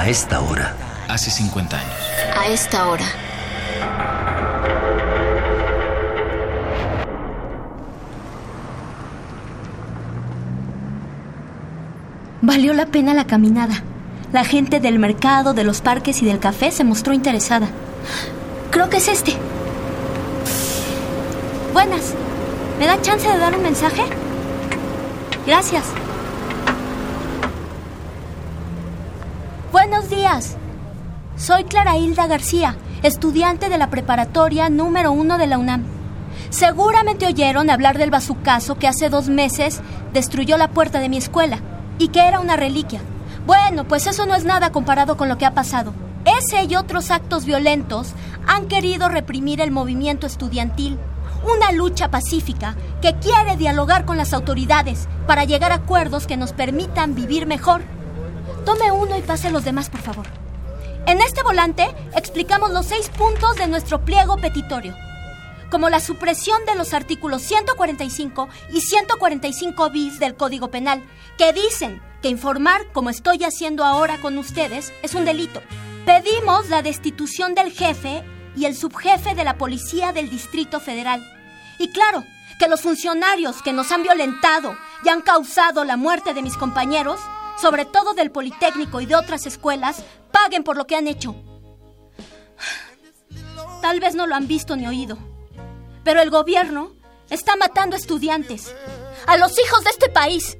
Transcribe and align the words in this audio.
A 0.00 0.08
esta 0.08 0.40
hora. 0.40 0.74
Hace 1.08 1.30
50 1.30 1.78
años. 1.78 1.92
A 2.34 2.48
esta 2.48 2.88
hora. 2.88 3.04
Valió 12.40 12.72
la 12.72 12.86
pena 12.86 13.12
la 13.12 13.26
caminada. 13.26 13.82
La 14.32 14.44
gente 14.44 14.80
del 14.80 14.98
mercado, 14.98 15.52
de 15.52 15.64
los 15.64 15.82
parques 15.82 16.22
y 16.22 16.24
del 16.24 16.38
café 16.38 16.70
se 16.70 16.82
mostró 16.82 17.12
interesada. 17.12 17.68
Creo 18.70 18.88
que 18.88 18.96
es 18.96 19.08
este. 19.08 19.34
Buenas. 21.74 22.14
¿Me 22.78 22.86
da 22.86 23.02
chance 23.02 23.28
de 23.28 23.36
dar 23.36 23.54
un 23.54 23.62
mensaje? 23.62 24.04
Gracias. 25.46 25.84
Buenos 29.72 30.10
días. 30.10 30.56
Soy 31.36 31.62
Clara 31.62 31.96
Hilda 31.96 32.26
García, 32.26 32.74
estudiante 33.04 33.68
de 33.68 33.78
la 33.78 33.88
preparatoria 33.88 34.68
número 34.68 35.12
uno 35.12 35.38
de 35.38 35.46
la 35.46 35.58
UNAM. 35.58 35.84
Seguramente 36.48 37.24
oyeron 37.28 37.70
hablar 37.70 37.96
del 37.96 38.10
bazucazo 38.10 38.78
que 38.78 38.88
hace 38.88 39.08
dos 39.10 39.28
meses 39.28 39.80
destruyó 40.12 40.56
la 40.56 40.70
puerta 40.70 40.98
de 40.98 41.08
mi 41.08 41.18
escuela 41.18 41.60
y 41.98 42.08
que 42.08 42.26
era 42.26 42.40
una 42.40 42.56
reliquia. 42.56 43.00
Bueno, 43.46 43.86
pues 43.86 44.08
eso 44.08 44.26
no 44.26 44.34
es 44.34 44.44
nada 44.44 44.72
comparado 44.72 45.16
con 45.16 45.28
lo 45.28 45.38
que 45.38 45.46
ha 45.46 45.54
pasado. 45.54 45.94
Ese 46.24 46.64
y 46.64 46.74
otros 46.74 47.12
actos 47.12 47.44
violentos 47.44 48.14
han 48.48 48.66
querido 48.66 49.08
reprimir 49.08 49.60
el 49.60 49.70
movimiento 49.70 50.26
estudiantil, 50.26 50.98
una 51.44 51.70
lucha 51.70 52.10
pacífica 52.10 52.74
que 53.00 53.14
quiere 53.20 53.56
dialogar 53.56 54.04
con 54.04 54.16
las 54.16 54.34
autoridades 54.34 55.06
para 55.28 55.44
llegar 55.44 55.70
a 55.70 55.76
acuerdos 55.76 56.26
que 56.26 56.36
nos 56.36 56.52
permitan 56.52 57.14
vivir 57.14 57.46
mejor. 57.46 57.99
Tome 58.64 58.92
uno 58.92 59.16
y 59.16 59.22
pase 59.22 59.50
los 59.50 59.64
demás, 59.64 59.88
por 59.88 60.00
favor. 60.00 60.26
En 61.06 61.20
este 61.20 61.42
volante 61.42 61.94
explicamos 62.14 62.70
los 62.70 62.86
seis 62.86 63.08
puntos 63.08 63.56
de 63.56 63.66
nuestro 63.66 64.04
pliego 64.04 64.36
petitorio, 64.36 64.94
como 65.70 65.88
la 65.88 66.00
supresión 66.00 66.64
de 66.66 66.74
los 66.74 66.92
artículos 66.92 67.42
145 67.42 68.48
y 68.72 68.80
145 68.80 69.90
bis 69.90 70.18
del 70.18 70.36
Código 70.36 70.70
Penal, 70.70 71.02
que 71.38 71.52
dicen 71.52 72.02
que 72.22 72.28
informar, 72.28 72.92
como 72.92 73.08
estoy 73.08 73.44
haciendo 73.44 73.84
ahora 73.84 74.18
con 74.20 74.36
ustedes, 74.36 74.92
es 75.02 75.14
un 75.14 75.24
delito. 75.24 75.62
Pedimos 76.04 76.68
la 76.68 76.82
destitución 76.82 77.54
del 77.54 77.72
jefe 77.72 78.22
y 78.56 78.66
el 78.66 78.76
subjefe 78.76 79.34
de 79.34 79.44
la 79.44 79.56
Policía 79.56 80.12
del 80.12 80.28
Distrito 80.28 80.80
Federal. 80.80 81.22
Y 81.78 81.90
claro, 81.92 82.24
que 82.58 82.68
los 82.68 82.82
funcionarios 82.82 83.62
que 83.62 83.72
nos 83.72 83.90
han 83.90 84.02
violentado 84.02 84.76
y 85.02 85.08
han 85.08 85.22
causado 85.22 85.84
la 85.84 85.96
muerte 85.96 86.34
de 86.34 86.42
mis 86.42 86.58
compañeros, 86.58 87.18
sobre 87.60 87.84
todo 87.84 88.14
del 88.14 88.30
Politécnico 88.30 89.00
y 89.00 89.06
de 89.06 89.16
otras 89.16 89.46
escuelas, 89.46 90.02
paguen 90.32 90.64
por 90.64 90.76
lo 90.76 90.86
que 90.86 90.96
han 90.96 91.06
hecho. 91.06 91.34
Tal 93.82 94.00
vez 94.00 94.14
no 94.14 94.26
lo 94.26 94.34
han 94.34 94.46
visto 94.46 94.76
ni 94.76 94.86
oído, 94.86 95.18
pero 96.04 96.20
el 96.20 96.30
gobierno 96.30 96.92
está 97.28 97.56
matando 97.56 97.96
estudiantes, 97.96 98.74
a 99.26 99.36
los 99.36 99.58
hijos 99.58 99.84
de 99.84 99.90
este 99.90 100.08
país. 100.08 100.58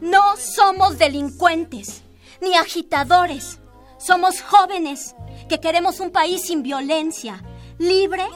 No 0.00 0.36
somos 0.36 0.98
delincuentes, 0.98 2.02
ni 2.40 2.54
agitadores. 2.56 3.60
Somos 3.98 4.40
jóvenes 4.42 5.14
que 5.48 5.60
queremos 5.60 6.00
un 6.00 6.10
país 6.10 6.42
sin 6.42 6.62
violencia, 6.62 7.42
libre, 7.78 8.26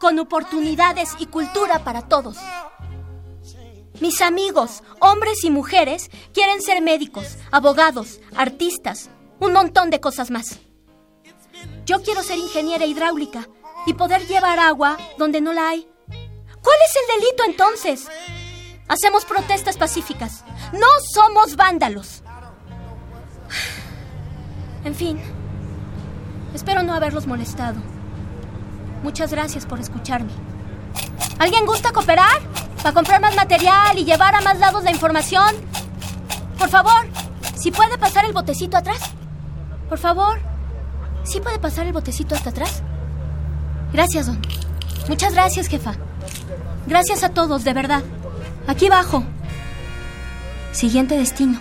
con 0.00 0.18
oportunidades 0.18 1.10
y 1.18 1.26
cultura 1.26 1.84
para 1.84 2.02
todos. 2.02 2.36
Mis 4.00 4.20
amigos, 4.20 4.82
hombres 5.00 5.42
y 5.44 5.50
mujeres, 5.50 6.10
quieren 6.34 6.60
ser 6.60 6.82
médicos, 6.82 7.36
abogados, 7.50 8.20
artistas, 8.36 9.08
un 9.40 9.52
montón 9.52 9.88
de 9.88 10.00
cosas 10.00 10.30
más. 10.30 10.58
Yo 11.86 12.02
quiero 12.02 12.22
ser 12.22 12.38
ingeniera 12.38 12.84
hidráulica 12.84 13.48
y 13.86 13.94
poder 13.94 14.26
llevar 14.26 14.58
agua 14.58 14.98
donde 15.16 15.40
no 15.40 15.52
la 15.52 15.70
hay. 15.70 15.88
¿Cuál 16.08 16.76
es 16.84 16.96
el 16.96 17.20
delito 17.20 17.44
entonces? 17.46 18.08
Hacemos 18.88 19.24
protestas 19.24 19.76
pacíficas. 19.76 20.44
No 20.72 20.86
somos 21.12 21.56
vándalos. 21.56 22.22
En 24.84 24.94
fin, 24.94 25.20
espero 26.54 26.84
no 26.84 26.94
haberlos 26.94 27.26
molestado. 27.26 27.74
Muchas 29.02 29.32
gracias 29.32 29.66
por 29.66 29.80
escucharme. 29.80 30.30
¿Alguien 31.40 31.66
gusta 31.66 31.92
cooperar? 31.92 32.40
Para 32.86 32.94
comprar 32.94 33.20
más 33.20 33.34
material 33.34 33.98
y 33.98 34.04
llevar 34.04 34.36
a 34.36 34.40
más 34.42 34.60
lados 34.60 34.84
la 34.84 34.92
información. 34.92 35.56
Por 36.56 36.68
favor, 36.68 37.08
si 37.56 37.72
puede 37.72 37.98
pasar 37.98 38.24
el 38.26 38.32
botecito 38.32 38.76
atrás. 38.76 39.00
Por 39.88 39.98
favor, 39.98 40.38
¿sí 41.24 41.40
puede 41.40 41.58
pasar 41.58 41.88
el 41.88 41.92
botecito 41.92 42.36
hasta 42.36 42.50
atrás? 42.50 42.84
Gracias, 43.92 44.28
don. 44.28 44.40
Muchas 45.08 45.34
gracias, 45.34 45.66
jefa. 45.66 45.94
Gracias 46.86 47.24
a 47.24 47.30
todos, 47.30 47.64
de 47.64 47.72
verdad. 47.72 48.04
Aquí 48.68 48.88
bajo. 48.88 49.24
Siguiente 50.70 51.18
destino. 51.18 51.58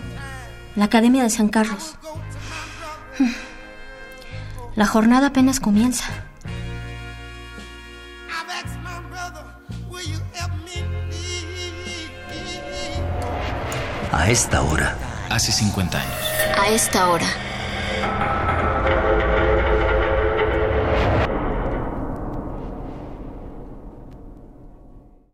La 0.76 0.86
Academia 0.86 1.24
de 1.24 1.32
San 1.32 1.48
Carlos. 1.48 1.96
La 4.76 4.86
jornada 4.86 5.30
apenas 5.30 5.60
comienza. 5.60 6.06
A 14.12 14.30
esta 14.30 14.62
hora. 14.62 14.98
Hace 15.30 15.52
50 15.52 16.00
años. 16.00 16.14
A 16.58 16.70
esta 16.70 17.10
hora. 17.10 17.45